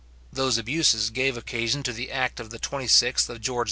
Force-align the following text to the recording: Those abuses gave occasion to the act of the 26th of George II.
Those 0.33 0.57
abuses 0.57 1.11
gave 1.11 1.37
occasion 1.37 1.83
to 1.83 1.93
the 1.93 2.11
act 2.11 2.39
of 2.39 2.49
the 2.49 2.57
26th 2.57 3.29
of 3.29 3.39
George 3.39 3.57
II. 3.59 3.59